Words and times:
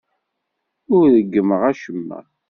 Ur 0.95 1.05
ṛeggmeɣ 1.15 1.61
acemma. 1.71 2.19